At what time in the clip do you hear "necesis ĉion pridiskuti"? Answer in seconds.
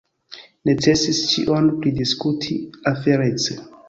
0.69-2.57